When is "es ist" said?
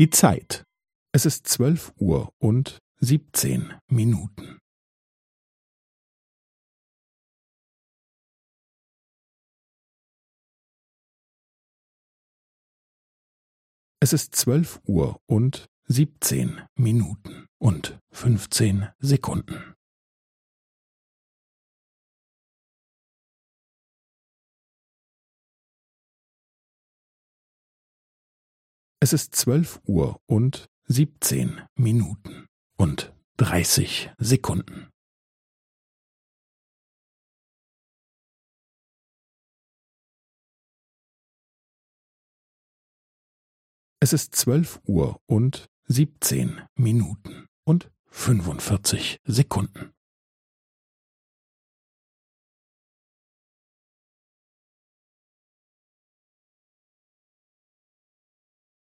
1.12-1.46, 14.00-14.34, 29.02-29.34, 44.00-44.34